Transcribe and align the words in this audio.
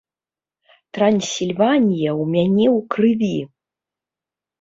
Трансільванія 0.97 2.11
ў 2.21 2.23
мяне 2.33 2.65
ў 2.77 2.87
крыві. 2.95 3.35